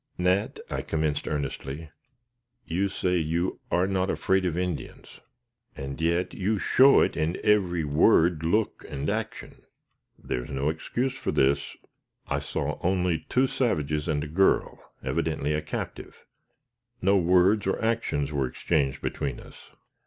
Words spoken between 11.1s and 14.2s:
for this. I saw only two savages,